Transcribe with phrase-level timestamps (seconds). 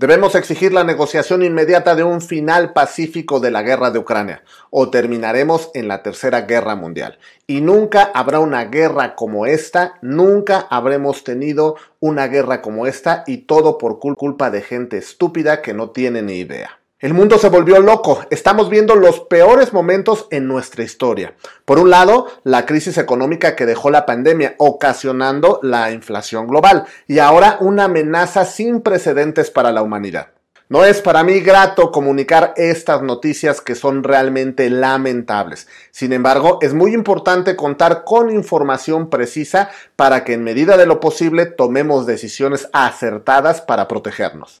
[0.00, 4.88] Debemos exigir la negociación inmediata de un final pacífico de la guerra de Ucrania o
[4.88, 7.18] terminaremos en la Tercera Guerra Mundial.
[7.46, 13.42] Y nunca habrá una guerra como esta, nunca habremos tenido una guerra como esta y
[13.42, 16.79] todo por culpa de gente estúpida que no tiene ni idea.
[17.00, 18.26] El mundo se volvió loco.
[18.28, 21.32] Estamos viendo los peores momentos en nuestra historia.
[21.64, 27.18] Por un lado, la crisis económica que dejó la pandemia, ocasionando la inflación global, y
[27.20, 30.28] ahora una amenaza sin precedentes para la humanidad.
[30.68, 35.68] No es para mí grato comunicar estas noticias que son realmente lamentables.
[35.90, 41.00] Sin embargo, es muy importante contar con información precisa para que en medida de lo
[41.00, 44.48] posible tomemos decisiones acertadas para protegernos.